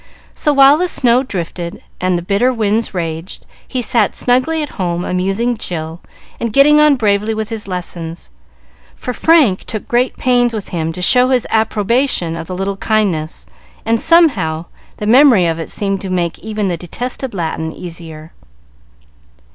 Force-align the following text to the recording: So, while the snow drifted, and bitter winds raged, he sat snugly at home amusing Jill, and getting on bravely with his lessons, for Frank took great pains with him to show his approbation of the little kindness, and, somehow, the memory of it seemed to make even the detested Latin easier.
So, 0.33 0.51
while 0.51 0.79
the 0.79 0.87
snow 0.87 1.21
drifted, 1.21 1.83
and 1.99 2.25
bitter 2.25 2.51
winds 2.51 2.91
raged, 2.91 3.45
he 3.67 3.83
sat 3.83 4.15
snugly 4.15 4.63
at 4.63 4.69
home 4.81 5.05
amusing 5.05 5.55
Jill, 5.55 6.01
and 6.39 6.51
getting 6.51 6.79
on 6.79 6.95
bravely 6.95 7.35
with 7.35 7.49
his 7.49 7.67
lessons, 7.67 8.31
for 8.95 9.13
Frank 9.13 9.63
took 9.65 9.87
great 9.87 10.17
pains 10.17 10.55
with 10.55 10.69
him 10.69 10.91
to 10.93 11.03
show 11.03 11.29
his 11.29 11.45
approbation 11.51 12.35
of 12.35 12.47
the 12.47 12.57
little 12.57 12.77
kindness, 12.77 13.45
and, 13.85 14.01
somehow, 14.01 14.65
the 14.97 15.05
memory 15.05 15.45
of 15.45 15.59
it 15.59 15.69
seemed 15.69 16.01
to 16.01 16.09
make 16.09 16.39
even 16.39 16.67
the 16.67 16.77
detested 16.77 17.35
Latin 17.35 17.71
easier. 17.71 18.33